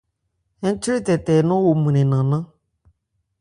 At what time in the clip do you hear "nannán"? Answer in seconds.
2.11-2.43